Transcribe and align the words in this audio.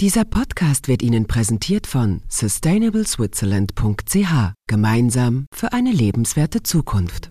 Dieser 0.00 0.24
Podcast 0.24 0.88
wird 0.88 1.02
Ihnen 1.02 1.26
präsentiert 1.26 1.86
von 1.86 2.22
sustainableswitzerland.ch. 2.26 4.54
Gemeinsam 4.66 5.44
für 5.54 5.74
eine 5.74 5.92
lebenswerte 5.92 6.62
Zukunft. 6.62 7.30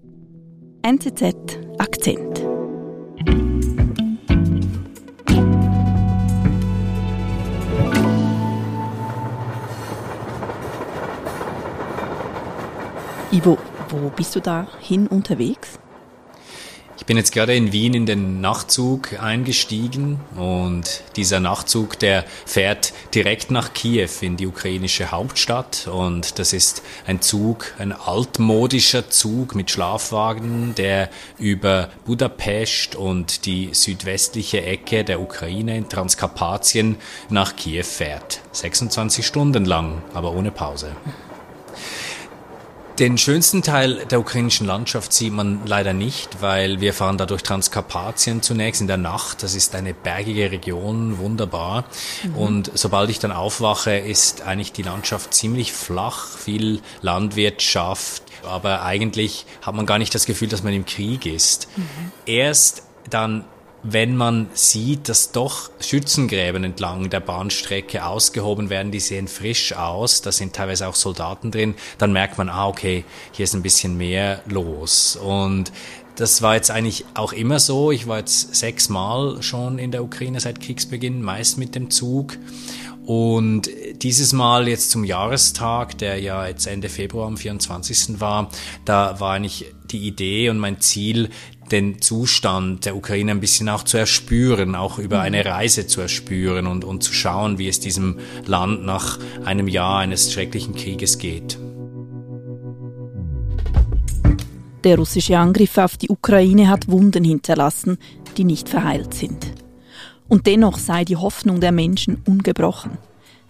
NZZ 0.84 1.58
Akzent. 1.80 2.46
Ivo, 13.32 13.58
wo 13.90 14.10
bist 14.16 14.36
du 14.36 14.42
da 14.42 14.68
hin 14.80 15.08
unterwegs? 15.08 15.80
Ich 17.00 17.06
bin 17.06 17.16
jetzt 17.16 17.32
gerade 17.32 17.56
in 17.56 17.72
Wien 17.72 17.94
in 17.94 18.06
den 18.06 18.42
Nachtzug 18.42 19.20
eingestiegen 19.20 20.20
und 20.36 21.02
dieser 21.16 21.40
Nachtzug, 21.40 21.98
der 21.98 22.26
fährt 22.46 22.94
direkt 23.16 23.52
nach 23.52 23.74
Kiew 23.74 24.10
in 24.20 24.36
die 24.36 24.46
ukrainische 24.46 25.10
Hauptstadt 25.10 25.88
und 25.88 26.38
das 26.38 26.52
ist 26.52 26.84
ein 27.08 27.22
Zug, 27.22 27.74
ein 27.80 27.94
altmodischer 27.94 29.10
Zug 29.10 29.56
mit 29.56 29.72
Schlafwagen, 29.72 30.76
der 30.76 31.10
über 31.40 31.90
Budapest 32.06 32.98
und 32.98 33.46
die 33.46 33.70
südwestliche 33.72 34.62
Ecke 34.62 35.06
der 35.06 35.22
Ukraine 35.22 35.78
in 35.78 35.88
Transkarpatien 35.88 36.98
nach 37.30 37.56
Kiew 37.56 37.84
fährt. 37.84 38.42
26 38.52 39.26
Stunden 39.26 39.64
lang, 39.64 40.04
aber 40.14 40.34
ohne 40.34 40.52
Pause. 40.52 40.96
Den 43.00 43.18
schönsten 43.18 43.62
Teil 43.62 44.06
der 44.08 44.20
ukrainischen 44.20 44.68
Landschaft 44.68 45.14
sieht 45.14 45.32
man 45.32 45.62
leider 45.66 45.94
nicht, 45.94 46.42
weil 46.42 46.82
wir 46.82 46.94
fahren 46.94 47.18
da 47.18 47.26
durch 47.26 47.44
Transkarpatien 47.44 48.42
zunächst 48.42 48.82
in 48.82 48.88
der 48.88 48.98
Nacht. 48.98 49.42
Das 49.42 49.56
ist 49.56 49.74
eine 49.74 49.94
bergige 49.94 50.52
Region, 50.52 51.18
wunderbar. 51.18 51.86
Mhm. 52.24 52.36
Und 52.36 52.72
sobald 52.74 53.10
ich 53.10 53.20
dann 53.20 53.32
aufwache, 53.32 53.96
ist 53.96 54.42
eigentlich 54.42 54.74
die 54.74 54.82
Landschaft 54.82 55.34
ziemlich 55.34 55.72
flach, 55.72 56.28
viel 56.28 56.82
Landwirtschaft. 57.02 58.24
Aber 58.44 58.84
eigentlich 58.84 59.46
hat 59.62 59.76
man 59.76 59.86
gar 59.86 59.98
nicht 59.98 60.14
das 60.14 60.26
Gefühl, 60.26 60.50
dass 60.50 60.64
man 60.64 60.74
im 60.74 60.86
Krieg 60.86 61.26
ist. 61.26 61.70
Mhm. 61.78 62.12
Erst 62.26 62.84
dann 63.10 63.46
wenn 63.84 64.16
man 64.16 64.48
sieht, 64.54 65.10
dass 65.10 65.32
doch 65.32 65.70
Schützengräben 65.80 66.64
entlang 66.64 67.10
der 67.10 67.20
Bahnstrecke 67.20 68.06
ausgehoben 68.06 68.70
werden, 68.70 68.92
die 68.92 69.00
sehen 69.00 69.28
frisch 69.28 69.74
aus, 69.74 70.22
da 70.22 70.32
sind 70.32 70.54
teilweise 70.54 70.88
auch 70.88 70.96
Soldaten 70.96 71.52
drin, 71.52 71.76
dann 71.98 72.12
merkt 72.12 72.38
man, 72.38 72.50
ah, 72.50 72.68
okay, 72.68 73.06
hier 73.32 73.46
ist 73.46 73.54
ein 73.54 73.62
bisschen 73.62 73.98
mehr 73.98 74.42
los. 74.48 75.16
Und 75.16 75.72
das 76.16 76.42
war 76.42 76.56
jetzt 76.56 76.70
eigentlich 76.70 77.06
auch 77.14 77.32
immer 77.32 77.60
so. 77.60 77.92
Ich 77.92 78.08
war 78.08 78.18
jetzt 78.18 78.54
sechsmal 78.54 79.42
schon 79.42 79.80
in 79.80 79.92
der 79.92 80.04
Ukraine 80.04 80.42
seit 80.42 80.60
Kriegsbeginn, 80.60 81.22
meist 81.22 81.58
mit 81.58 81.76
dem 81.76 81.90
Zug. 81.90 82.38
Und 83.06 83.70
dieses 84.04 84.34
Mal 84.34 84.68
jetzt 84.68 84.92
zum 84.92 85.04
Jahrestag, 85.04 85.98
der 85.98 86.20
ja 86.20 86.46
jetzt 86.46 86.68
Ende 86.68 86.90
Februar 86.90 87.26
am 87.26 87.38
24. 87.38 88.20
war, 88.20 88.52
da 88.86 89.20
war 89.20 89.34
eigentlich 89.34 89.74
die 89.90 90.06
Idee 90.06 90.50
und 90.50 90.60
mein 90.60 90.80
Ziel, 90.80 91.30
den 91.72 92.02
Zustand 92.02 92.86
der 92.86 92.96
Ukraine 92.96 93.32
ein 93.32 93.40
bisschen 93.40 93.70
auch 93.70 93.84
zu 93.84 93.98
erspüren, 93.98 94.76
auch 94.76 95.00
über 95.00 95.18
mhm. 95.18 95.24
eine 95.24 95.46
Reise 95.46 95.88
zu 95.88 96.02
erspüren 96.02 96.68
und, 96.68 96.84
und 96.84 97.04
zu 97.04 97.14
schauen, 97.14 97.58
wie 97.58 97.68
es 97.68 97.80
diesem 97.80 98.20
Land 98.46 98.86
nach 98.86 99.20
einem 99.46 99.68
Jahr 99.68 100.00
eines 100.00 100.32
schrecklichen 100.32 100.76
Krieges 100.76 101.18
geht. 101.18 101.58
Der 104.84 104.98
russische 104.98 105.38
Angriff 105.38 105.78
auf 105.78 105.98
die 105.98 106.10
Ukraine 106.10 106.70
hat 106.70 106.88
Wunden 106.88 107.26
hinterlassen, 107.26 107.98
die 108.38 108.46
nicht 108.46 108.70
verheilt 108.70 109.14
sind. 109.14 109.54
Und 110.30 110.48
dennoch 110.48 110.78
sei 110.78 111.04
die 111.04 111.18
Hoffnung 111.18 111.60
der 111.60 111.72
Menschen 111.72 112.22
ungebrochen, 112.26 112.98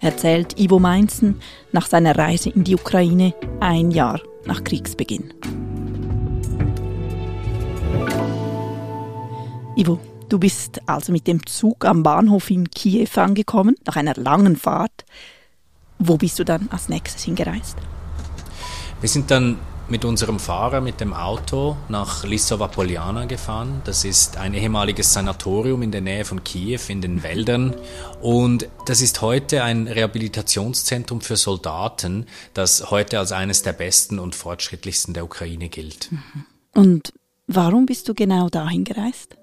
erzählt 0.00 0.58
Ivo 0.58 0.78
Meinzen 0.78 1.36
nach 1.72 1.86
seiner 1.86 2.16
Reise 2.16 2.50
in 2.50 2.64
die 2.64 2.74
Ukraine 2.74 3.34
ein 3.60 3.90
Jahr 3.90 4.20
nach 4.46 4.64
Kriegsbeginn. 4.64 5.34
Ivo, 9.80 9.98
du 10.28 10.38
bist 10.38 10.82
also 10.86 11.10
mit 11.10 11.26
dem 11.26 11.46
Zug 11.46 11.86
am 11.86 12.02
Bahnhof 12.02 12.50
in 12.50 12.70
Kiew 12.70 13.08
angekommen, 13.16 13.76
nach 13.86 13.96
einer 13.96 14.12
langen 14.14 14.56
Fahrt. 14.56 15.06
Wo 15.98 16.18
bist 16.18 16.38
du 16.38 16.44
dann 16.44 16.68
als 16.70 16.90
nächstes 16.90 17.22
hingereist? 17.22 17.78
Wir 19.00 19.08
sind 19.08 19.30
dann 19.30 19.56
mit 19.88 20.04
unserem 20.04 20.38
Fahrer 20.38 20.82
mit 20.82 21.00
dem 21.00 21.14
Auto 21.14 21.78
nach 21.88 22.24
Lissova 22.24 22.68
Poliana 22.68 23.24
gefahren. 23.24 23.80
Das 23.86 24.04
ist 24.04 24.36
ein 24.36 24.52
ehemaliges 24.52 25.14
Sanatorium 25.14 25.80
in 25.80 25.92
der 25.92 26.02
Nähe 26.02 26.26
von 26.26 26.44
Kiew 26.44 26.80
in 26.88 27.00
den 27.00 27.22
Wäldern. 27.22 27.74
Und 28.20 28.68
das 28.84 29.00
ist 29.00 29.22
heute 29.22 29.64
ein 29.64 29.88
Rehabilitationszentrum 29.88 31.22
für 31.22 31.36
Soldaten, 31.36 32.26
das 32.52 32.90
heute 32.90 33.18
als 33.18 33.32
eines 33.32 33.62
der 33.62 33.72
besten 33.72 34.18
und 34.18 34.34
fortschrittlichsten 34.34 35.14
der 35.14 35.24
Ukraine 35.24 35.70
gilt. 35.70 36.10
Und 36.74 37.14
warum 37.46 37.86
bist 37.86 38.10
du 38.10 38.14
genau 38.14 38.50
dahin 38.50 38.84
gereist? 38.84 39.39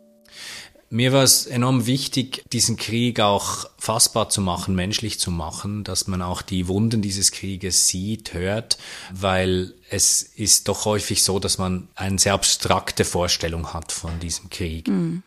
Mir 0.89 1.11
war 1.11 1.23
es 1.23 1.45
enorm 1.45 1.85
wichtig, 1.85 2.43
diesen 2.53 2.77
Krieg 2.77 3.19
auch 3.19 3.65
fassbar 3.77 4.29
zu 4.29 4.39
machen, 4.39 4.73
menschlich 4.73 5.19
zu 5.19 5.31
machen, 5.31 5.83
dass 5.83 6.07
man 6.07 6.21
auch 6.21 6.41
die 6.41 6.69
Wunden 6.69 7.01
dieses 7.01 7.33
Krieges 7.33 7.89
sieht, 7.89 8.33
hört, 8.33 8.77
weil 9.11 9.73
es 9.89 10.21
ist 10.21 10.69
doch 10.69 10.85
häufig 10.85 11.23
so, 11.23 11.39
dass 11.39 11.57
man 11.57 11.89
eine 11.95 12.19
sehr 12.19 12.33
abstrakte 12.33 13.03
Vorstellung 13.03 13.73
hat 13.73 13.91
von 13.91 14.17
diesem 14.21 14.49
Krieg. 14.49 14.87
Mhm. 14.87 15.23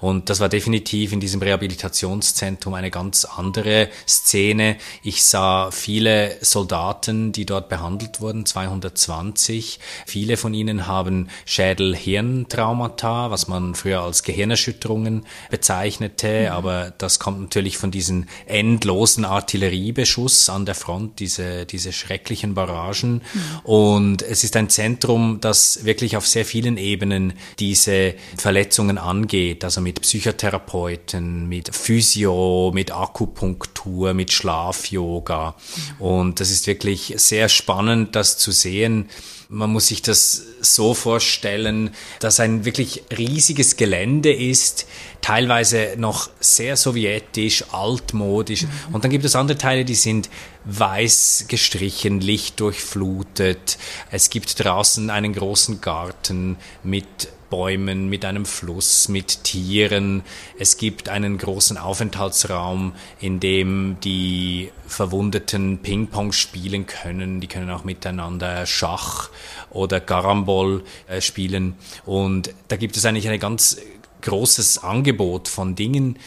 Und 0.00 0.30
das 0.30 0.38
war 0.38 0.48
definitiv 0.48 1.12
in 1.12 1.18
diesem 1.18 1.42
Rehabilitationszentrum 1.42 2.74
eine 2.74 2.90
ganz 2.90 3.24
andere 3.24 3.88
Szene. 4.06 4.76
Ich 5.02 5.24
sah 5.24 5.72
viele 5.72 6.36
Soldaten, 6.40 7.32
die 7.32 7.44
dort 7.44 7.68
behandelt 7.68 8.20
wurden, 8.20 8.46
220. 8.46 9.80
Viele 10.06 10.36
von 10.36 10.54
ihnen 10.54 10.86
haben 10.86 11.28
Schädel-Hirntraumata, 11.46 13.32
was 13.32 13.48
man 13.48 13.74
früher 13.74 14.02
als 14.02 14.22
Gehirnerschütterungen 14.22 15.26
bezeichnete. 15.50 16.42
Mhm. 16.42 16.52
Aber 16.52 16.92
das 16.96 17.18
kommt 17.18 17.40
natürlich 17.40 17.76
von 17.76 17.90
diesen 17.90 18.28
endlosen 18.46 19.24
Artilleriebeschuss 19.24 20.48
an 20.48 20.64
der 20.64 20.76
Front, 20.76 21.18
diese, 21.18 21.66
diese 21.66 21.92
schrecklichen 21.92 22.54
Barragen. 22.54 23.14
Mhm. 23.14 23.58
Und 23.64 24.22
es 24.22 24.44
ist 24.44 24.54
ein 24.54 24.68
Zentrum, 24.68 25.38
das 25.40 25.84
wirklich 25.84 26.16
auf 26.16 26.26
sehr 26.26 26.44
vielen 26.44 26.76
Ebenen 26.76 27.32
diese 27.58 28.14
Verletzungen 28.36 28.96
angeht. 28.96 29.64
Also 29.64 29.87
mit 29.88 30.02
Psychotherapeuten, 30.02 31.48
mit 31.48 31.74
Physio, 31.74 32.70
mit 32.74 32.90
Akupunktur, 32.92 34.12
mit 34.12 34.30
Schlafyoga. 34.30 35.54
Und 35.98 36.40
das 36.40 36.50
ist 36.50 36.66
wirklich 36.66 37.14
sehr 37.16 37.48
spannend, 37.48 38.14
das 38.14 38.36
zu 38.36 38.50
sehen. 38.52 39.08
Man 39.48 39.72
muss 39.72 39.86
sich 39.86 40.02
das 40.02 40.42
so 40.60 40.92
vorstellen, 40.92 41.94
dass 42.20 42.38
ein 42.38 42.66
wirklich 42.66 43.04
riesiges 43.16 43.78
Gelände 43.78 44.30
ist, 44.30 44.86
teilweise 45.22 45.94
noch 45.96 46.28
sehr 46.38 46.76
sowjetisch, 46.76 47.64
altmodisch. 47.72 48.64
Mhm. 48.64 48.94
Und 48.94 49.04
dann 49.04 49.10
gibt 49.10 49.24
es 49.24 49.34
andere 49.36 49.56
Teile, 49.56 49.86
die 49.86 49.94
sind 49.94 50.28
weiß 50.66 51.46
gestrichen, 51.48 52.20
lichtdurchflutet. 52.20 53.78
Es 54.10 54.28
gibt 54.28 54.62
draußen 54.62 55.08
einen 55.08 55.32
großen 55.32 55.80
Garten 55.80 56.58
mit 56.82 57.06
Bäumen, 57.50 58.08
mit 58.08 58.24
einem 58.24 58.46
Fluss, 58.46 59.08
mit 59.08 59.44
Tieren. 59.44 60.22
Es 60.58 60.76
gibt 60.76 61.08
einen 61.08 61.38
großen 61.38 61.76
Aufenthaltsraum, 61.76 62.92
in 63.20 63.40
dem 63.40 63.96
die 64.02 64.70
Verwundeten 64.86 65.78
Ping-Pong 65.78 66.32
spielen 66.32 66.86
können. 66.86 67.40
Die 67.40 67.46
können 67.46 67.70
auch 67.70 67.84
miteinander 67.84 68.66
Schach 68.66 69.30
oder 69.70 70.00
Garambol 70.00 70.84
äh, 71.06 71.20
spielen. 71.20 71.74
Und 72.04 72.54
da 72.68 72.76
gibt 72.76 72.96
es 72.96 73.04
eigentlich 73.04 73.28
ein 73.28 73.40
ganz 73.40 73.78
großes 74.22 74.78
Angebot 74.78 75.48
von 75.48 75.74
Dingen. 75.74 76.18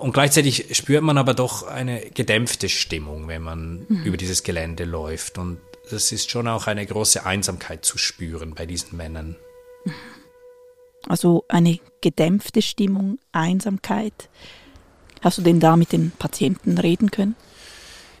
Und 0.00 0.12
gleichzeitig 0.12 0.76
spürt 0.76 1.02
man 1.02 1.18
aber 1.18 1.34
doch 1.34 1.66
eine 1.66 2.10
gedämpfte 2.10 2.68
Stimmung, 2.68 3.28
wenn 3.28 3.42
man 3.42 3.86
mhm. 3.88 4.02
über 4.04 4.16
dieses 4.16 4.42
Gelände 4.42 4.84
läuft. 4.84 5.36
Und 5.36 5.58
das 5.90 6.10
ist 6.12 6.30
schon 6.30 6.48
auch 6.48 6.66
eine 6.66 6.86
große 6.86 7.26
Einsamkeit 7.26 7.84
zu 7.84 7.98
spüren 7.98 8.54
bei 8.54 8.66
diesen 8.66 8.96
Männern. 8.96 9.36
Also 11.08 11.44
eine 11.48 11.78
gedämpfte 12.00 12.62
Stimmung, 12.62 13.18
Einsamkeit. 13.32 14.28
Hast 15.20 15.38
du 15.38 15.42
denn 15.42 15.60
da 15.60 15.76
mit 15.76 15.92
den 15.92 16.12
Patienten 16.18 16.78
reden 16.78 17.10
können? 17.10 17.34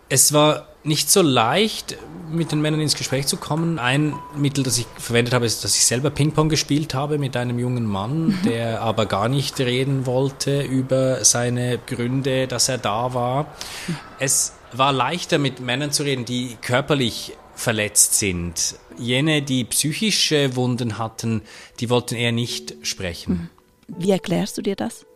Es 0.08 0.32
war 0.32 0.68
nicht 0.84 1.10
so 1.10 1.22
leicht, 1.22 1.96
mit 2.30 2.52
den 2.52 2.60
Männern 2.60 2.80
ins 2.80 2.94
Gespräch 2.94 3.26
zu 3.26 3.36
kommen. 3.36 3.78
Ein 3.78 4.14
Mittel, 4.36 4.64
das 4.64 4.78
ich 4.78 4.86
verwendet 4.98 5.32
habe, 5.34 5.46
ist, 5.46 5.64
dass 5.64 5.76
ich 5.76 5.86
selber 5.86 6.10
Ping-Pong 6.10 6.48
gespielt 6.48 6.94
habe 6.94 7.18
mit 7.18 7.36
einem 7.36 7.58
jungen 7.58 7.86
Mann, 7.86 8.26
mhm. 8.26 8.38
der 8.44 8.82
aber 8.82 9.06
gar 9.06 9.28
nicht 9.28 9.58
reden 9.60 10.06
wollte 10.06 10.62
über 10.62 11.24
seine 11.24 11.78
Gründe, 11.78 12.46
dass 12.46 12.68
er 12.68 12.78
da 12.78 13.14
war. 13.14 13.44
Mhm. 13.86 13.96
Es 14.18 14.52
war 14.72 14.92
leichter, 14.92 15.38
mit 15.38 15.60
Männern 15.60 15.90
zu 15.90 16.02
reden, 16.02 16.24
die 16.24 16.56
körperlich 16.60 17.32
verletzt 17.54 18.18
sind. 18.18 18.76
Jene, 18.98 19.42
die 19.42 19.64
psychische 19.64 20.56
Wunden 20.56 20.98
hatten, 20.98 21.42
die 21.80 21.90
wollten 21.90 22.14
eher 22.14 22.32
nicht 22.32 22.76
sprechen. 22.82 23.50
Wie 23.88 24.10
erklärst 24.10 24.58
du 24.58 24.62
dir 24.62 24.76
das? 24.76 25.06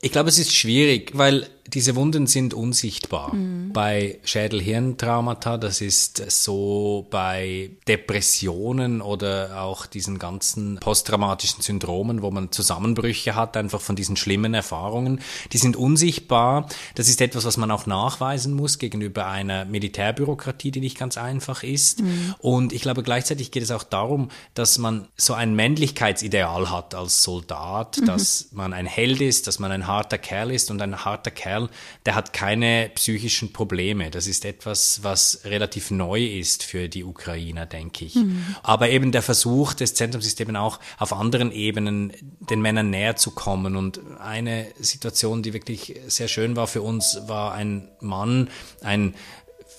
Ich 0.00 0.12
glaube, 0.12 0.28
es 0.28 0.38
ist 0.38 0.54
schwierig, 0.54 1.12
weil 1.14 1.48
diese 1.66 1.96
Wunden 1.96 2.26
sind 2.26 2.52
unsichtbar. 2.52 3.34
Mhm. 3.34 3.72
Bei 3.72 4.18
Schädel-Hirntraumata, 4.24 5.56
das 5.56 5.80
ist 5.80 6.22
so 6.30 7.06
bei 7.10 7.70
Depressionen 7.88 9.00
oder 9.00 9.62
auch 9.62 9.86
diesen 9.86 10.18
ganzen 10.18 10.76
posttraumatischen 10.76 11.62
Syndromen, 11.62 12.20
wo 12.20 12.30
man 12.30 12.52
Zusammenbrüche 12.52 13.34
hat, 13.34 13.56
einfach 13.56 13.80
von 13.80 13.96
diesen 13.96 14.16
schlimmen 14.16 14.52
Erfahrungen. 14.52 15.20
Die 15.52 15.58
sind 15.58 15.76
unsichtbar. 15.76 16.68
Das 16.96 17.08
ist 17.08 17.20
etwas, 17.22 17.46
was 17.46 17.56
man 17.56 17.70
auch 17.70 17.86
nachweisen 17.86 18.54
muss 18.54 18.78
gegenüber 18.78 19.26
einer 19.26 19.64
Militärbürokratie, 19.64 20.70
die 20.70 20.80
nicht 20.80 20.98
ganz 20.98 21.16
einfach 21.16 21.62
ist. 21.62 22.02
Mhm. 22.02 22.34
Und 22.38 22.72
ich 22.74 22.82
glaube, 22.82 23.02
gleichzeitig 23.02 23.50
geht 23.50 23.62
es 23.62 23.70
auch 23.70 23.84
darum, 23.84 24.28
dass 24.52 24.76
man 24.76 25.08
so 25.16 25.32
ein 25.32 25.54
Männlichkeitsideal 25.54 26.70
hat 26.70 26.94
als 26.94 27.22
Soldat, 27.22 27.98
mhm. 28.00 28.06
dass 28.06 28.48
man 28.52 28.74
ein 28.74 28.86
Held 28.86 29.22
ist, 29.22 29.46
dass 29.46 29.58
man 29.58 29.72
ein 29.72 29.86
harter 29.86 30.18
Kerl 30.18 30.50
ist 30.50 30.70
und 30.70 30.82
ein 30.82 31.04
harter 31.04 31.30
Kerl 31.30 31.53
Kerl, 31.54 31.68
der 32.06 32.14
hat 32.14 32.32
keine 32.32 32.90
psychischen 32.94 33.52
Probleme. 33.52 34.10
Das 34.10 34.26
ist 34.26 34.44
etwas, 34.44 35.02
was 35.02 35.40
relativ 35.44 35.90
neu 35.90 36.24
ist 36.24 36.62
für 36.62 36.88
die 36.88 37.04
Ukrainer, 37.04 37.66
denke 37.66 38.04
ich. 38.04 38.16
Mhm. 38.16 38.44
Aber 38.62 38.90
eben 38.90 39.12
der 39.12 39.22
Versuch 39.22 39.74
des 39.74 39.94
Zentrums 39.94 40.26
ist 40.26 40.40
eben 40.40 40.56
auch 40.56 40.80
auf 40.98 41.12
anderen 41.12 41.52
Ebenen 41.52 42.12
den 42.40 42.60
Männern 42.60 42.90
näher 42.90 43.16
zu 43.16 43.30
kommen. 43.30 43.76
Und 43.76 44.00
eine 44.18 44.66
Situation, 44.78 45.42
die 45.42 45.52
wirklich 45.52 46.00
sehr 46.06 46.28
schön 46.28 46.56
war 46.56 46.66
für 46.66 46.82
uns, 46.82 47.20
war 47.26 47.54
ein 47.54 47.88
Mann, 48.00 48.50
ein 48.82 49.14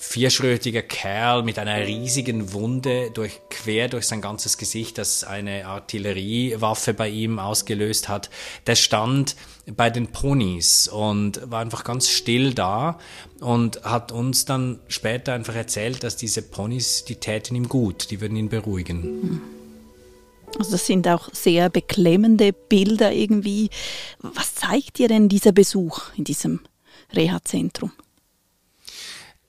vierschrötiger 0.05 0.81
Kerl 0.81 1.43
mit 1.43 1.59
einer 1.59 1.85
riesigen 1.85 2.53
Wunde 2.53 3.11
durch, 3.11 3.41
quer 3.49 3.89
durch 3.89 4.05
sein 4.07 4.21
ganzes 4.21 4.57
Gesicht, 4.57 4.97
das 4.97 5.23
eine 5.23 5.65
Artilleriewaffe 5.65 6.93
bei 6.93 7.09
ihm 7.09 7.39
ausgelöst 7.39 8.07
hat. 8.07 8.29
Der 8.67 8.75
stand 8.75 9.35
bei 9.75 9.89
den 9.89 10.07
Ponys 10.07 10.87
und 10.87 11.41
war 11.49 11.59
einfach 11.59 11.83
ganz 11.83 12.09
still 12.09 12.53
da 12.53 12.99
und 13.39 13.83
hat 13.83 14.11
uns 14.11 14.45
dann 14.45 14.79
später 14.87 15.33
einfach 15.33 15.55
erzählt, 15.55 16.03
dass 16.03 16.15
diese 16.15 16.43
Ponys, 16.43 17.03
die 17.05 17.15
täten 17.15 17.55
ihm 17.55 17.67
gut, 17.67 18.11
die 18.11 18.21
würden 18.21 18.37
ihn 18.37 18.49
beruhigen. 18.49 19.41
Also 20.57 20.71
das 20.71 20.85
sind 20.85 21.07
auch 21.07 21.29
sehr 21.33 21.69
beklemmende 21.69 22.53
Bilder 22.53 23.11
irgendwie. 23.11 23.69
Was 24.19 24.55
zeigt 24.55 24.99
dir 24.99 25.07
denn 25.07 25.27
dieser 25.27 25.51
Besuch 25.51 26.13
in 26.15 26.23
diesem 26.23 26.61
Reha-Zentrum? 27.13 27.91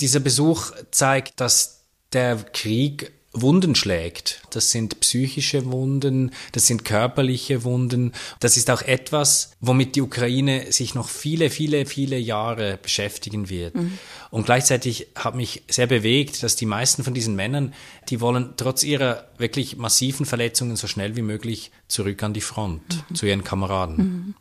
Dieser 0.01 0.21
Besuch 0.21 0.73
zeigt, 0.91 1.41
dass 1.41 1.85
der 2.13 2.37
Krieg 2.37 3.13
Wunden 3.43 3.75
schlägt. 3.75 4.43
Das 4.51 4.71
sind 4.71 5.01
psychische 5.01 5.67
Wunden, 5.67 6.33
das 6.53 6.67
sind 6.67 6.85
körperliche 6.85 7.65
Wunden. 7.65 8.13
Das 8.41 8.57
ist 8.57 8.71
auch 8.71 8.83
etwas, 8.83 9.53
womit 9.61 9.97
die 9.97 10.01
Ukraine 10.01 10.73
sich 10.73 10.95
noch 10.95 11.09
viele, 11.09 11.51
viele, 11.51 11.87
viele 11.87 12.19
Jahre 12.19 12.79
beschäftigen 12.81 13.49
wird. 13.49 13.75
Mhm. 13.75 13.99
Und 14.31 14.47
gleichzeitig 14.47 15.09
hat 15.15 15.35
mich 15.35 15.63
sehr 15.69 15.87
bewegt, 15.87 16.43
dass 16.43 16.57
die 16.57 16.67
meisten 16.67 17.05
von 17.05 17.15
diesen 17.15 17.37
Männern, 17.37 17.75
die 18.09 18.21
wollen 18.21 18.55
trotz 18.57 18.83
ihrer 18.83 19.29
wirklich 19.39 19.77
massiven 19.77 20.27
Verletzungen 20.27 20.77
so 20.77 20.87
schnell 20.87 21.17
wie 21.17 21.23
möglich 21.23 21.71
zurück 21.89 22.23
an 22.23 22.33
die 22.33 22.41
Front, 22.41 23.05
mhm. 23.11 23.15
zu 23.15 23.27
ihren 23.27 23.45
Kameraden. 23.45 23.97
Mhm. 23.97 24.35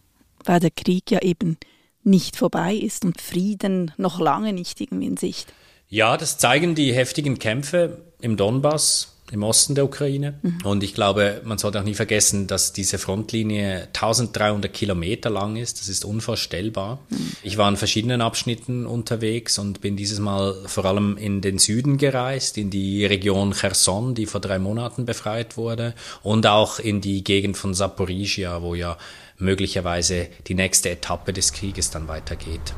Weil 0.46 0.60
der 0.60 0.72
Krieg 0.72 1.12
ja 1.12 1.22
eben 1.22 1.58
nicht 2.06 2.36
vorbei 2.36 2.76
ist 2.76 3.04
und 3.04 3.20
Frieden 3.20 3.92
noch 3.98 4.20
lange 4.20 4.54
nicht 4.54 4.80
irgendwie 4.80 5.08
in 5.08 5.18
Sicht. 5.18 5.54
Ja, 5.90 6.18
das 6.18 6.38
zeigen 6.38 6.76
die 6.76 6.94
heftigen 6.94 7.40
Kämpfe 7.40 8.02
im 8.20 8.38
Donbass, 8.38 9.15
im 9.36 9.44
Osten 9.44 9.76
der 9.76 9.86
Ukraine. 9.86 10.40
Mhm. 10.42 10.58
Und 10.64 10.84
ich 10.84 10.94
glaube, 10.94 11.42
man 11.44 11.58
sollte 11.58 11.80
auch 11.80 11.84
nie 11.84 11.94
vergessen, 11.94 12.48
dass 12.48 12.74
diese 12.74 12.98
Frontlinie 12.98 13.90
1300 13.94 14.74
Kilometer 14.74 15.30
lang 15.30 15.58
ist. 15.58 15.80
Das 15.80 15.90
ist 15.90 16.06
unvorstellbar. 16.06 17.00
Mhm. 17.10 17.32
Ich 17.44 17.58
war 17.58 17.70
in 17.70 17.78
verschiedenen 17.78 18.22
Abschnitten 18.22 18.86
unterwegs 18.86 19.60
und 19.60 19.82
bin 19.82 19.96
dieses 19.96 20.20
Mal 20.20 20.56
vor 20.66 20.86
allem 20.86 21.18
in 21.18 21.42
den 21.42 21.60
Süden 21.60 21.98
gereist, 21.98 22.58
in 22.58 22.70
die 22.70 23.06
Region 23.06 23.54
Cherson, 23.54 24.16
die 24.16 24.26
vor 24.26 24.42
drei 24.42 24.58
Monaten 24.58 25.06
befreit 25.06 25.58
wurde, 25.58 25.94
und 26.24 26.48
auch 26.48 26.80
in 26.80 27.02
die 27.02 27.24
Gegend 27.24 27.58
von 27.58 27.74
Saporizhia, 27.74 28.62
wo 28.62 28.74
ja 28.74 28.98
möglicherweise 29.38 30.28
die 30.48 30.56
nächste 30.56 30.90
Etappe 30.90 31.34
des 31.34 31.52
Krieges 31.52 31.92
dann 31.92 32.08
weitergeht. 32.08 32.74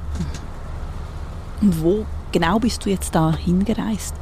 Und 1.61 1.81
wo 1.81 2.05
genau 2.31 2.59
bist 2.59 2.85
du 2.85 2.89
jetzt 2.89 3.13
da 3.13 3.35
hingereist? 3.35 4.15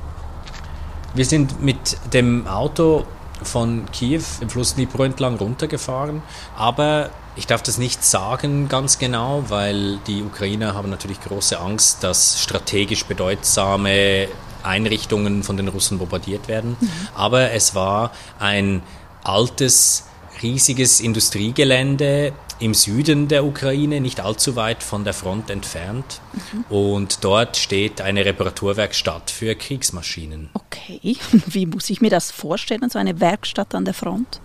Wir 1.16 1.24
sind 1.26 1.64
mit 1.64 1.98
dem 2.12 2.46
Auto 2.46 3.06
von 3.42 3.86
Kiew 3.94 4.22
im 4.42 4.50
Fluss 4.50 4.76
Dnipro 4.76 5.06
entlang 5.06 5.38
runtergefahren, 5.38 6.22
aber 6.58 7.10
ich 7.38 7.48
darf 7.48 7.64
das 7.64 7.78
nicht 7.78 8.04
sagen 8.04 8.68
ganz 8.68 9.00
genau, 9.00 9.46
weil 9.48 9.98
die 10.08 10.24
Ukrainer 10.24 10.74
haben 10.74 10.90
natürlich 10.90 11.22
große 11.22 11.58
Angst, 11.58 12.04
dass 12.04 12.42
strategisch 12.42 13.06
bedeutsame 13.06 14.28
Einrichtungen 14.64 15.44
von 15.44 15.56
den 15.56 15.70
Russen 15.70 16.00
bombardiert 16.00 16.50
werden. 16.50 16.76
Mhm. 16.80 16.90
Aber 17.14 17.52
es 17.52 17.76
war 17.76 18.12
ein 18.40 18.84
altes 19.24 20.08
riesiges 20.44 21.00
Industriegelände 21.00 22.34
im 22.60 22.74
Süden 22.74 23.28
der 23.28 23.46
Ukraine, 23.46 24.00
nicht 24.00 24.20
allzu 24.20 24.56
weit 24.56 24.84
von 24.84 25.04
der 25.04 25.14
Front 25.14 25.50
entfernt. 25.50 26.22
Mhm. 26.34 26.76
Und 26.76 27.24
dort 27.24 27.58
steht 27.58 28.02
eine 28.02 28.26
Reparaturwerkstatt 28.26 29.32
für 29.32 29.56
Kriegsmaschinen. 29.56 30.50
Okay, 30.54 31.18
wie 31.46 31.66
muss 31.66 31.90
ich 31.90 32.02
mir 32.02 32.10
das 32.10 32.32
vorstellen, 32.32 32.90
so 32.90 33.00
eine 33.00 33.20
Werkstatt 33.20 33.76
an 33.76 33.86
der 33.86 33.94
Front? 33.94 34.40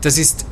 Das 0.00 0.18
ist 0.18 0.46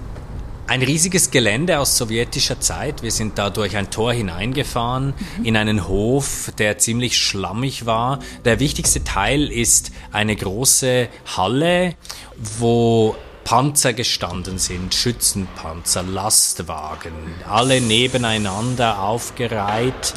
ein 0.71 0.83
riesiges 0.83 1.33
Gelände 1.33 1.81
aus 1.81 1.97
sowjetischer 1.97 2.61
Zeit. 2.61 3.03
Wir 3.03 3.11
sind 3.11 3.39
da 3.39 3.51
durch 3.51 3.77
ein 3.77 3.91
Tor 3.91 4.13
hineingefahren 4.13 5.15
mhm. 5.39 5.45
in 5.45 5.57
einen 5.57 5.89
Hof, 5.89 6.53
der 6.59 6.79
ziemlich 6.79 7.19
schlammig 7.19 7.87
war. 7.87 8.21
Der 8.45 8.61
wichtigste 8.61 9.03
Teil 9.03 9.51
ist 9.51 9.91
eine 10.13 10.37
große 10.37 11.09
Halle, 11.37 11.97
wo 12.59 13.17
Panzer 13.51 13.95
gestanden 13.95 14.61
sind, 14.61 14.95
Schützenpanzer, 14.95 16.05
Lastwagen, 16.05 17.35
alle 17.49 17.81
nebeneinander 17.81 19.01
aufgereiht 19.01 20.15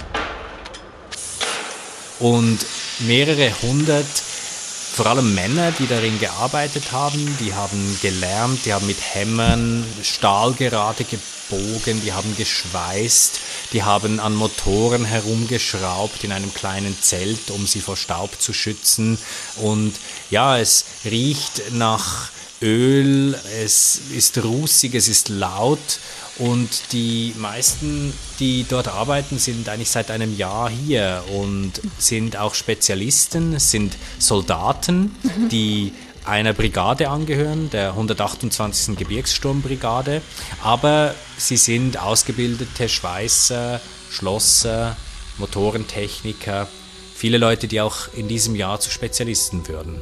und 2.20 2.60
mehrere 3.00 3.52
hundert, 3.64 4.06
vor 4.06 5.08
allem 5.08 5.34
Männer, 5.34 5.72
die 5.72 5.88
darin 5.88 6.20
gearbeitet 6.20 6.92
haben, 6.92 7.36
die 7.40 7.56
haben 7.56 7.98
gelernt, 8.04 8.68
die 8.68 8.74
haben 8.76 8.86
mit 8.86 9.00
Hämmern 9.16 9.84
Stahlgerade 10.04 11.04
gebogen, 11.04 12.04
die 12.04 12.14
haben 12.14 12.38
geschweißt, 12.38 13.40
die 13.74 13.82
haben 13.82 14.20
an 14.20 14.36
Motoren 14.36 15.06
herumgeschraubt 15.06 16.24
in 16.24 16.34
einem 16.34 16.54
kleinen 16.54 16.96
Zelt, 17.02 17.50
um 17.50 17.66
sie 17.66 17.82
vor 17.82 17.98
Staub 17.98 18.40
zu 18.40 18.54
schützen. 18.54 19.18
Und 19.56 19.96
ja, 20.30 20.60
es 20.60 20.86
riecht 21.04 21.72
nach 21.72 22.30
Öl, 22.64 23.38
es 23.62 24.00
ist 24.16 24.42
rußig, 24.42 24.96
es 24.96 25.10
ist 25.10 25.28
laut 25.28 26.00
und 26.40 26.94
die 26.94 27.34
meisten, 27.38 28.14
die 28.40 28.66
dort 28.68 28.88
arbeiten, 28.88 29.38
sind 29.38 29.68
eigentlich 29.68 29.90
seit 29.90 30.10
einem 30.10 30.36
Jahr 30.36 30.70
hier 30.70 31.24
und 31.38 31.74
sind 32.00 32.38
auch 32.38 32.56
Spezialisten, 32.56 33.60
sind 33.60 33.98
Soldaten, 34.18 35.14
mhm. 35.24 35.50
die 35.50 35.92
einer 36.24 36.54
Brigade 36.54 37.10
angehören, 37.10 37.70
der 37.70 37.90
128. 37.90 38.98
Gebirgssturmbrigade, 38.98 40.22
aber 40.64 41.14
sie 41.38 41.58
sind 41.58 42.02
ausgebildete 42.02 42.88
Schweißer, 42.88 43.82
Schlosser, 44.10 44.96
Motorentechniker, 45.38 46.70
viele 47.14 47.38
Leute, 47.38 47.68
die 47.68 47.82
auch 47.82 48.14
in 48.14 48.30
diesem 48.30 48.56
Jahr 48.56 48.80
zu 48.80 48.90
Spezialisten 48.90 49.68
würden. 49.68 50.02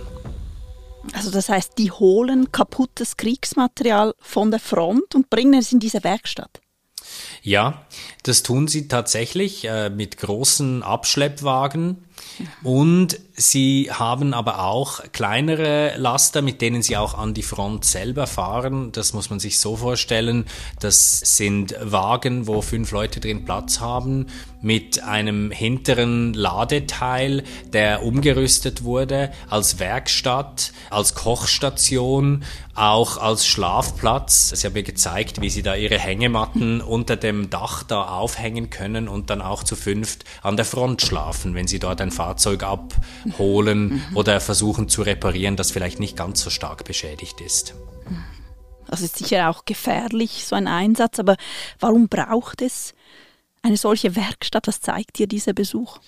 Also 1.13 1.31
das 1.31 1.49
heißt, 1.49 1.77
die 1.77 1.91
holen 1.91 2.51
kaputtes 2.51 3.17
Kriegsmaterial 3.17 4.13
von 4.19 4.51
der 4.51 4.59
Front 4.59 5.15
und 5.15 5.29
bringen 5.29 5.55
es 5.55 5.71
in 5.71 5.79
diese 5.79 6.03
Werkstatt. 6.03 6.61
Ja, 7.41 7.85
das 8.23 8.43
tun 8.43 8.67
sie 8.67 8.87
tatsächlich 8.87 9.65
äh, 9.65 9.89
mit 9.89 10.17
großen 10.17 10.83
Abschleppwagen 10.83 12.05
und 12.63 13.19
sie 13.33 13.89
haben 13.91 14.33
aber 14.33 14.63
auch 14.63 15.01
kleinere 15.11 15.97
Laster, 15.97 16.41
mit 16.41 16.61
denen 16.61 16.81
sie 16.81 16.97
auch 16.97 17.17
an 17.17 17.33
die 17.33 17.43
Front 17.43 17.85
selber 17.85 18.27
fahren. 18.27 18.91
Das 18.91 19.13
muss 19.13 19.29
man 19.29 19.39
sich 19.39 19.59
so 19.59 19.77
vorstellen. 19.77 20.45
Das 20.79 21.19
sind 21.19 21.75
Wagen, 21.81 22.47
wo 22.47 22.61
fünf 22.61 22.91
Leute 22.91 23.19
drin 23.19 23.45
Platz 23.45 23.79
haben, 23.79 24.27
mit 24.61 25.03
einem 25.03 25.51
hinteren 25.51 26.33
Ladeteil, 26.33 27.43
der 27.73 28.03
umgerüstet 28.03 28.83
wurde 28.83 29.31
als 29.49 29.79
Werkstatt, 29.79 30.71
als 30.89 31.15
Kochstation, 31.15 32.43
auch 32.75 33.17
als 33.17 33.45
Schlafplatz. 33.45 34.49
Sie 34.49 34.65
haben 34.65 34.73
mir 34.73 34.83
gezeigt, 34.83 35.41
wie 35.41 35.49
sie 35.49 35.63
da 35.63 35.75
ihre 35.75 35.99
Hängematten 35.99 36.81
unter 36.81 37.15
dem 37.15 37.49
Dach 37.49 37.83
da 37.83 38.03
aufhängen 38.03 38.69
können 38.69 39.07
und 39.07 39.29
dann 39.29 39.41
auch 39.41 39.63
zu 39.63 39.75
fünft 39.75 40.25
an 40.41 40.55
der 40.55 40.65
Front 40.65 41.01
schlafen, 41.01 41.55
wenn 41.55 41.67
sie 41.67 41.79
dort 41.79 42.01
ein 42.01 42.11
Fahrzeug 42.11 42.30
abholen 42.31 43.83
mhm. 43.89 44.03
oder 44.15 44.39
versuchen 44.39 44.89
zu 44.89 45.01
reparieren, 45.01 45.55
das 45.55 45.71
vielleicht 45.71 45.99
nicht 45.99 46.15
ganz 46.17 46.41
so 46.41 46.49
stark 46.49 46.83
beschädigt 46.85 47.41
ist. 47.41 47.73
Also 48.87 49.05
ist 49.05 49.17
sicher 49.17 49.49
auch 49.49 49.65
gefährlich, 49.65 50.45
so 50.45 50.55
ein 50.55 50.67
Einsatz, 50.67 51.19
aber 51.19 51.37
warum 51.79 52.09
braucht 52.09 52.61
es 52.61 52.93
eine 53.61 53.77
solche 53.77 54.15
Werkstatt? 54.15 54.67
Was 54.67 54.81
zeigt 54.81 55.17
dir 55.17 55.27
dieser 55.27 55.53
Besuch? 55.53 55.99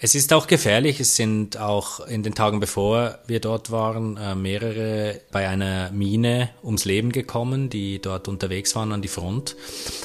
Es 0.00 0.14
ist 0.14 0.32
auch 0.32 0.46
gefährlich. 0.46 1.00
Es 1.00 1.16
sind 1.16 1.56
auch 1.56 2.06
in 2.06 2.22
den 2.22 2.34
Tagen 2.34 2.60
bevor 2.60 3.18
wir 3.26 3.40
dort 3.40 3.72
waren, 3.72 4.16
äh, 4.16 4.36
mehrere 4.36 5.20
bei 5.32 5.48
einer 5.48 5.90
Mine 5.90 6.50
ums 6.62 6.84
Leben 6.84 7.10
gekommen, 7.10 7.68
die 7.68 8.00
dort 8.00 8.28
unterwegs 8.28 8.76
waren 8.76 8.92
an 8.92 9.02
die 9.02 9.08
Front. 9.08 9.56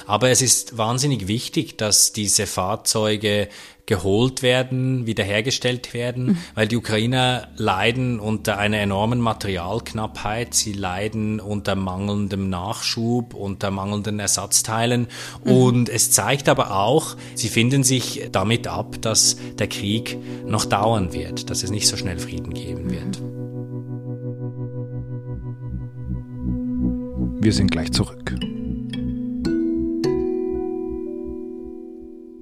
Aber 0.07 0.29
es 0.31 0.41
ist 0.41 0.79
wahnsinnig 0.79 1.27
wichtig, 1.27 1.77
dass 1.77 2.11
diese 2.11 2.47
Fahrzeuge 2.47 3.49
geholt 3.85 4.41
werden, 4.43 5.05
wiederhergestellt 5.05 5.93
werden, 5.93 6.25
mhm. 6.25 6.37
weil 6.55 6.67
die 6.67 6.77
Ukrainer 6.77 7.49
leiden 7.57 8.19
unter 8.19 8.57
einer 8.57 8.77
enormen 8.77 9.19
Materialknappheit, 9.19 10.53
sie 10.53 10.71
leiden 10.71 11.41
unter 11.41 11.75
mangelndem 11.75 12.49
Nachschub, 12.49 13.33
unter 13.33 13.71
mangelnden 13.71 14.19
Ersatzteilen 14.19 15.07
mhm. 15.43 15.51
und 15.51 15.89
es 15.89 16.11
zeigt 16.11 16.47
aber 16.47 16.79
auch, 16.79 17.17
sie 17.35 17.49
finden 17.49 17.83
sich 17.83 18.29
damit 18.31 18.67
ab, 18.67 19.01
dass 19.01 19.37
der 19.59 19.67
Krieg 19.67 20.17
noch 20.45 20.63
dauern 20.63 21.11
wird, 21.11 21.49
dass 21.49 21.63
es 21.63 21.69
nicht 21.69 21.87
so 21.87 21.97
schnell 21.97 22.19
Frieden 22.19 22.53
geben 22.53 22.89
wird. 22.89 23.21
Wir 27.43 27.51
sind 27.51 27.71
gleich 27.71 27.91
zurück. 27.91 28.33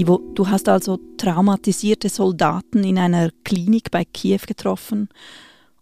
Ivo, 0.00 0.22
du 0.34 0.48
hast 0.48 0.66
also 0.70 0.98
traumatisierte 1.18 2.08
Soldaten 2.08 2.84
in 2.84 2.98
einer 2.98 3.28
Klinik 3.44 3.90
bei 3.90 4.06
Kiew 4.06 4.40
getroffen 4.46 5.10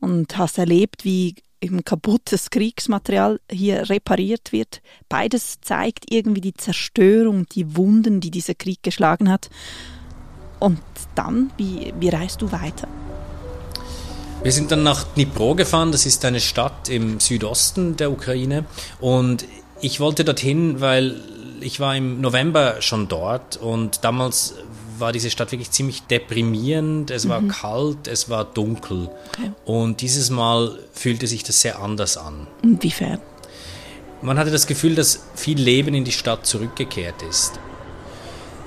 und 0.01 0.37
hast 0.37 0.59
erlebt, 0.59 1.05
wie 1.05 1.37
eben 1.61 1.85
kaputtes 1.85 2.51
Kriegsmaterial 2.51 3.39
hier 3.49 3.89
repariert 3.89 4.51
wird. 4.51 4.81
Beides 5.09 5.61
zeigt 5.61 6.13
irgendwie 6.13 6.41
die 6.41 6.55
Zerstörung, 6.55 7.47
die 7.47 7.77
Wunden, 7.77 8.21
die 8.21 8.33
dieser 8.33 8.55
Krieg 8.55 8.83
geschlagen 8.83 9.31
hat. 9.31 9.51
Und 10.59 10.81
dann, 11.15 11.53
wie, 11.57 11.95
wie 12.01 12.09
reist 12.09 12.43
du 12.43 12.51
weiter? 12.51 12.89
Wir 14.43 14.51
sind 14.51 14.73
dann 14.73 14.83
nach 14.83 15.05
Dnipro 15.05 15.55
gefahren, 15.55 15.93
das 15.93 16.07
ist 16.07 16.25
eine 16.25 16.41
Stadt 16.41 16.89
im 16.89 17.21
Südosten 17.21 17.95
der 17.97 18.11
Ukraine. 18.11 18.65
Und 19.01 19.45
ich 19.81 20.01
wollte 20.01 20.25
dorthin, 20.25 20.81
weil 20.81 21.21
ich 21.61 21.81
war 21.81 21.97
im 21.97 22.21
November 22.21 22.81
schon 22.81 23.09
dort 23.09 23.57
und 23.57 24.05
damals 24.05 24.55
war 24.99 25.13
diese 25.13 25.31
Stadt 25.31 25.53
wirklich 25.53 25.71
ziemlich 25.71 26.03
deprimierend. 26.03 27.11
Es 27.11 27.29
war 27.29 27.41
mhm. 27.41 27.49
kalt, 27.49 28.09
es 28.09 28.29
war 28.29 28.45
dunkel. 28.45 29.11
Okay. 29.29 29.53
Und 29.65 30.01
dieses 30.01 30.31
Mal 30.31 30.79
fühlte 30.93 31.27
sich 31.27 31.45
das 31.45 31.61
sehr 31.61 31.81
anders 31.81 32.17
an. 32.17 32.47
Inwiefern? 32.63 33.21
Man 34.21 34.39
hatte 34.39 34.51
das 34.51 34.67
Gefühl, 34.67 34.95
dass 34.95 35.25
viel 35.35 35.59
Leben 35.59 35.95
in 35.95 36.05
die 36.05 36.13
Stadt 36.13 36.47
zurückgekehrt 36.47 37.23
ist. 37.23 37.53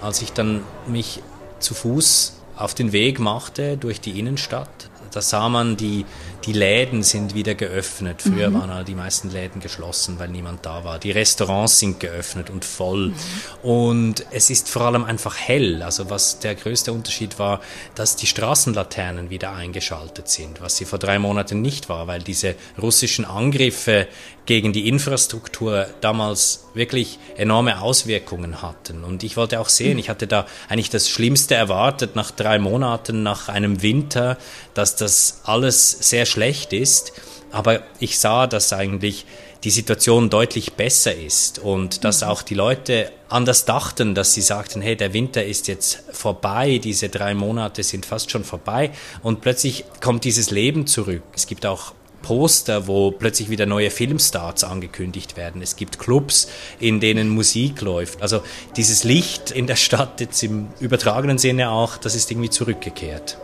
Als 0.01 0.21
ich 0.21 0.31
dann 0.31 0.63
mich 0.87 1.21
zu 1.59 1.73
Fuß 1.73 2.37
auf 2.55 2.73
den 2.73 2.91
Weg 2.91 3.19
machte 3.19 3.75
durch 3.77 3.99
die 3.99 4.17
Innenstadt, 4.19 4.89
da 5.11 5.21
sah 5.21 5.49
man, 5.49 5.77
die, 5.77 6.05
die 6.45 6.53
Läden 6.53 7.03
sind 7.03 7.35
wieder 7.35 7.55
geöffnet. 7.55 8.21
Früher 8.21 8.49
mhm. 8.49 8.53
waren 8.55 8.85
die 8.85 8.95
meisten 8.95 9.29
Läden 9.29 9.61
geschlossen, 9.61 10.17
weil 10.19 10.29
niemand 10.29 10.65
da 10.65 10.83
war. 10.83 10.99
Die 10.99 11.11
Restaurants 11.11 11.79
sind 11.79 11.99
geöffnet 11.99 12.49
und 12.49 12.65
voll. 12.65 13.09
Mhm. 13.09 13.15
Und 13.61 14.25
es 14.31 14.49
ist 14.49 14.69
vor 14.69 14.83
allem 14.83 15.03
einfach 15.03 15.37
hell. 15.37 15.83
Also 15.83 16.09
was 16.09 16.39
der 16.39 16.55
größte 16.55 16.93
Unterschied 16.93 17.39
war, 17.39 17.61
dass 17.95 18.15
die 18.15 18.27
Straßenlaternen 18.27 19.29
wieder 19.29 19.53
eingeschaltet 19.53 20.29
sind, 20.29 20.61
was 20.61 20.77
sie 20.77 20.85
vor 20.85 20.99
drei 20.99 21.19
Monaten 21.19 21.61
nicht 21.61 21.89
war, 21.89 22.07
weil 22.07 22.21
diese 22.21 22.55
russischen 22.81 23.25
Angriffe 23.25 24.07
gegen 24.45 24.73
die 24.73 24.87
Infrastruktur 24.87 25.87
damals 26.01 26.65
wirklich 26.73 27.19
enorme 27.37 27.81
Auswirkungen 27.81 28.61
hatten. 28.61 29.03
Und 29.03 29.23
ich 29.23 29.37
wollte 29.37 29.59
auch 29.59 29.69
sehen, 29.69 29.99
ich 29.99 30.09
hatte 30.09 30.25
da 30.25 30.45
eigentlich 30.67 30.89
das 30.89 31.09
Schlimmste 31.09 31.55
erwartet 31.55 32.15
nach 32.15 32.31
drei 32.31 32.57
Monaten, 32.57 33.23
nach 33.23 33.49
einem 33.49 33.81
Winter, 33.81 34.37
dass 34.73 34.95
das 35.01 35.41
alles 35.43 35.91
sehr 35.91 36.25
schlecht 36.25 36.73
ist. 36.73 37.13
Aber 37.51 37.83
ich 37.99 38.17
sah, 38.17 38.47
dass 38.47 38.71
eigentlich 38.71 39.25
die 39.63 39.69
Situation 39.69 40.29
deutlich 40.29 40.73
besser 40.73 41.13
ist 41.15 41.59
und 41.59 42.03
dass 42.03 42.21
mhm. 42.21 42.27
auch 42.27 42.41
die 42.41 42.55
Leute 42.55 43.11
anders 43.29 43.65
dachten, 43.65 44.15
dass 44.15 44.33
sie 44.33 44.41
sagten, 44.41 44.81
hey, 44.81 44.95
der 44.95 45.13
Winter 45.13 45.43
ist 45.43 45.67
jetzt 45.67 46.03
vorbei, 46.11 46.79
diese 46.79 47.09
drei 47.09 47.33
Monate 47.35 47.83
sind 47.83 48.05
fast 48.05 48.31
schon 48.31 48.43
vorbei 48.43 48.91
und 49.21 49.41
plötzlich 49.41 49.85
kommt 50.01 50.23
dieses 50.23 50.51
Leben 50.51 50.87
zurück. 50.87 51.23
Es 51.35 51.45
gibt 51.45 51.65
auch 51.65 51.93
Poster, 52.21 52.87
wo 52.87 53.11
plötzlich 53.11 53.49
wieder 53.49 53.65
neue 53.65 53.89
Filmstars 53.89 54.63
angekündigt 54.63 55.37
werden. 55.37 55.61
Es 55.61 55.75
gibt 55.75 55.99
Clubs, 55.99 56.47
in 56.79 56.99
denen 56.99 57.29
Musik 57.29 57.81
läuft. 57.81 58.21
Also 58.21 58.43
dieses 58.75 59.03
Licht 59.03 59.51
in 59.51 59.65
der 59.65 59.75
Stadt 59.75 60.21
jetzt 60.21 60.43
im 60.43 60.67
übertragenen 60.79 61.37
Sinne 61.37 61.71
auch, 61.71 61.97
das 61.97 62.15
ist 62.15 62.29
irgendwie 62.29 62.49
zurückgekehrt. 62.49 63.37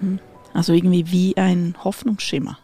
Hm. 0.00 0.18
Also 0.52 0.72
irgendwie 0.72 1.10
wie 1.10 1.36
ein 1.36 1.76
Hoffnungsschimmer. 1.84 2.58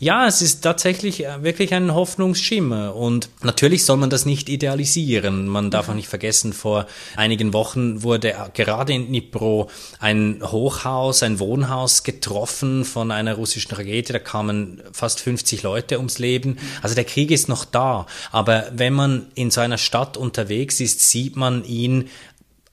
Ja, 0.00 0.28
es 0.28 0.42
ist 0.42 0.60
tatsächlich 0.60 1.24
äh, 1.24 1.42
wirklich 1.42 1.74
ein 1.74 1.92
Hoffnungsschimmer 1.92 2.94
und 2.94 3.30
natürlich 3.42 3.84
soll 3.84 3.96
man 3.96 4.10
das 4.10 4.26
nicht 4.26 4.48
idealisieren. 4.48 5.48
Man 5.48 5.72
darf 5.72 5.88
auch 5.88 5.94
nicht 5.94 6.06
vergessen, 6.06 6.52
vor 6.52 6.86
einigen 7.16 7.52
Wochen 7.52 8.04
wurde 8.04 8.32
gerade 8.54 8.92
in 8.92 9.08
Dnipro 9.08 9.68
ein 9.98 10.40
Hochhaus, 10.44 11.24
ein 11.24 11.40
Wohnhaus 11.40 12.04
getroffen 12.04 12.84
von 12.84 13.10
einer 13.10 13.34
russischen 13.34 13.74
Rakete. 13.74 14.12
Da 14.12 14.20
kamen 14.20 14.82
fast 14.92 15.20
50 15.20 15.64
Leute 15.64 15.96
ums 15.96 16.20
Leben. 16.20 16.58
Also 16.80 16.94
der 16.94 17.04
Krieg 17.04 17.32
ist 17.32 17.48
noch 17.48 17.64
da. 17.64 18.06
Aber 18.30 18.66
wenn 18.72 18.92
man 18.92 19.26
in 19.34 19.50
so 19.50 19.60
einer 19.60 19.78
Stadt 19.78 20.16
unterwegs 20.16 20.78
ist, 20.78 21.10
sieht 21.10 21.34
man 21.34 21.64
ihn 21.64 22.08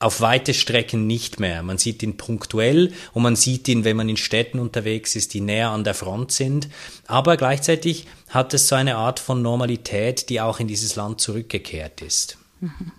auf 0.05 0.21
weite 0.21 0.53
Strecken 0.53 1.07
nicht 1.07 1.39
mehr. 1.39 1.63
Man 1.63 1.79
sieht 1.79 2.03
ihn 2.03 2.15
punktuell 2.15 2.93
und 3.13 3.23
man 3.23 3.35
sieht 3.35 3.67
ihn, 3.67 3.83
wenn 3.83 3.97
man 3.97 4.07
in 4.07 4.17
Städten 4.17 4.59
unterwegs 4.59 5.15
ist, 5.15 5.33
die 5.33 5.41
näher 5.41 5.71
an 5.71 5.83
der 5.83 5.95
Front 5.95 6.31
sind. 6.31 6.69
Aber 7.07 7.37
gleichzeitig 7.37 8.05
hat 8.29 8.53
es 8.53 8.67
so 8.67 8.75
eine 8.75 8.97
Art 8.97 9.19
von 9.19 9.41
Normalität, 9.41 10.29
die 10.29 10.41
auch 10.41 10.59
in 10.59 10.67
dieses 10.67 10.95
Land 10.95 11.21
zurückgekehrt 11.21 12.03
ist. 12.03 12.37
Mhm. 12.59 12.91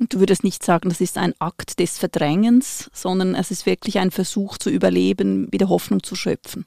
Und 0.00 0.12
du 0.12 0.18
würdest 0.18 0.42
nicht 0.42 0.64
sagen, 0.64 0.88
das 0.88 1.00
ist 1.00 1.16
ein 1.16 1.32
Akt 1.38 1.78
des 1.78 1.96
Verdrängens, 1.96 2.90
sondern 2.92 3.36
es 3.36 3.52
ist 3.52 3.64
wirklich 3.64 3.98
ein 4.00 4.10
Versuch 4.10 4.58
zu 4.58 4.68
überleben, 4.68 5.46
wieder 5.52 5.68
Hoffnung 5.68 6.02
zu 6.02 6.16
schöpfen. 6.16 6.66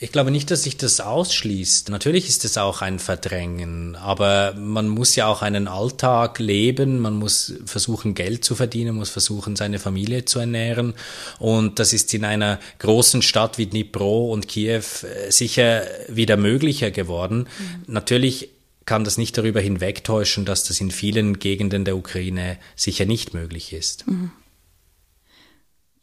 Ich 0.00 0.12
glaube 0.12 0.30
nicht, 0.30 0.52
dass 0.52 0.62
sich 0.62 0.76
das 0.76 1.00
ausschließt. 1.00 1.88
Natürlich 1.88 2.28
ist 2.28 2.44
es 2.44 2.56
auch 2.56 2.82
ein 2.82 3.00
Verdrängen, 3.00 3.96
aber 3.96 4.54
man 4.54 4.88
muss 4.88 5.16
ja 5.16 5.26
auch 5.26 5.42
einen 5.42 5.66
Alltag 5.66 6.38
leben, 6.38 7.00
man 7.00 7.14
muss 7.14 7.54
versuchen, 7.64 8.14
Geld 8.14 8.44
zu 8.44 8.54
verdienen, 8.54 8.94
muss 8.94 9.10
versuchen, 9.10 9.56
seine 9.56 9.80
Familie 9.80 10.24
zu 10.24 10.38
ernähren. 10.38 10.94
Und 11.40 11.80
das 11.80 11.92
ist 11.92 12.14
in 12.14 12.24
einer 12.24 12.60
großen 12.78 13.22
Stadt 13.22 13.58
wie 13.58 13.66
Dnipro 13.66 14.32
und 14.32 14.46
Kiew 14.46 14.82
äh, 15.02 15.32
sicher 15.32 15.82
wieder 16.06 16.36
möglicher 16.36 16.92
geworden. 16.92 17.48
Mhm. 17.58 17.92
Natürlich 17.92 18.50
kann 18.84 19.02
das 19.02 19.18
nicht 19.18 19.36
darüber 19.36 19.60
hinwegtäuschen, 19.60 20.44
dass 20.44 20.62
das 20.62 20.80
in 20.80 20.92
vielen 20.92 21.40
Gegenden 21.40 21.84
der 21.84 21.96
Ukraine 21.96 22.56
sicher 22.76 23.04
nicht 23.04 23.34
möglich 23.34 23.72
ist. 23.72 24.06
Mhm. 24.06 24.30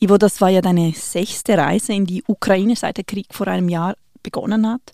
Ivo, 0.05 0.19
das 0.19 0.39
war 0.39 0.49
ja 0.49 0.61
deine 0.61 0.93
sechste 0.93 1.57
Reise 1.57 1.93
in 1.93 2.05
die 2.05 2.23
Ukraine, 2.27 2.75
seit 2.75 2.97
der 2.97 3.03
Krieg 3.03 3.25
vor 3.31 3.47
einem 3.47 3.69
Jahr 3.69 3.97
begonnen 4.21 4.67
hat. 4.67 4.93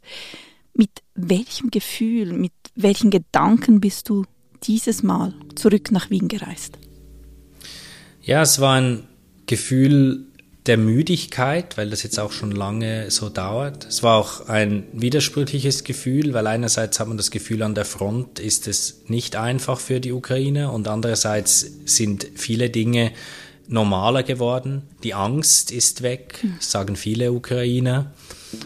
Mit 0.73 0.89
welchem 1.15 1.69
Gefühl, 1.69 2.31
mit 2.31 2.53
welchen 2.75 3.11
Gedanken 3.11 3.81
bist 3.81 4.07
du 4.07 4.23
dieses 4.63 5.03
Mal 5.03 5.33
zurück 5.55 5.91
nach 5.91 6.09
Wien 6.09 6.29
gereist? 6.29 6.77
Ja, 8.21 8.41
es 8.41 8.61
war 8.61 8.75
ein 8.75 9.03
Gefühl 9.47 10.27
der 10.65 10.77
Müdigkeit, 10.77 11.77
weil 11.77 11.89
das 11.89 12.03
jetzt 12.03 12.17
auch 12.17 12.31
schon 12.31 12.51
lange 12.51 13.11
so 13.11 13.27
dauert. 13.27 13.85
Es 13.87 14.03
war 14.03 14.17
auch 14.17 14.47
ein 14.47 14.85
widersprüchliches 14.93 15.83
Gefühl, 15.83 16.33
weil 16.33 16.47
einerseits 16.47 17.01
hat 17.01 17.09
man 17.09 17.17
das 17.17 17.31
Gefühl, 17.31 17.63
an 17.63 17.75
der 17.75 17.83
Front 17.83 18.39
ist 18.39 18.65
es 18.69 19.01
nicht 19.07 19.35
einfach 19.35 19.79
für 19.79 19.99
die 19.99 20.13
Ukraine 20.13 20.71
und 20.71 20.87
andererseits 20.87 21.69
sind 21.83 22.25
viele 22.35 22.69
Dinge 22.69 23.11
normaler 23.71 24.23
geworden. 24.23 24.83
Die 25.03 25.13
Angst 25.13 25.71
ist 25.71 26.01
weg, 26.01 26.45
sagen 26.59 26.95
viele 26.95 27.31
Ukrainer. 27.31 28.11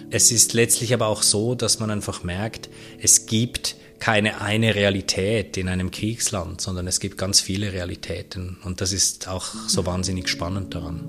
Es 0.10 0.32
ist 0.32 0.54
letztlich 0.54 0.94
aber 0.94 1.08
auch 1.08 1.22
so, 1.22 1.54
dass 1.54 1.80
man 1.80 1.92
einfach 1.92 2.24
merkt, 2.24 2.70
es 3.00 3.28
gibt 3.28 3.76
keine 4.00 4.42
eine 4.42 4.76
Realität 4.76 5.58
in 5.58 5.70
einem 5.70 5.92
Kriegsland, 5.92 6.60
sondern 6.60 6.88
es 6.88 7.00
gibt 7.00 7.18
ganz 7.18 7.40
viele 7.40 7.72
Realitäten. 7.72 8.58
Und 8.64 8.82
das 8.82 8.92
ist 8.92 9.28
auch 9.28 9.46
so 9.68 9.86
wahnsinnig 9.86 10.28
spannend 10.28 10.74
daran. 10.74 11.08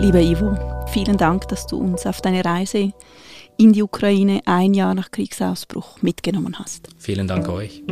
Lieber 0.00 0.20
Ivo, 0.20 0.71
vielen 0.92 1.16
Dank, 1.16 1.48
dass 1.48 1.66
du 1.66 1.78
uns 1.78 2.06
auf 2.06 2.20
deine 2.20 2.44
Reise 2.44 2.92
in 3.56 3.72
die 3.72 3.82
Ukraine 3.82 4.42
ein 4.44 4.74
Jahr 4.74 4.94
nach 4.94 5.10
Kriegsausbruch 5.10 6.02
mitgenommen 6.02 6.58
hast. 6.58 6.88
Vielen 6.98 7.26
Dank 7.26 7.48
euch. 7.48 7.82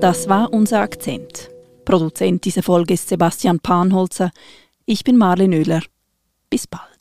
Das 0.00 0.28
war 0.28 0.52
unser 0.52 0.80
Akzent. 0.80 1.50
Produzent 1.84 2.44
dieser 2.44 2.62
Folge 2.62 2.94
ist 2.94 3.08
Sebastian 3.08 3.58
Panholzer. 3.60 4.30
Ich 4.84 5.02
bin 5.02 5.16
Marlene 5.16 5.56
Oehler. 5.56 5.82
Bis 6.50 6.66
bald. 6.66 6.91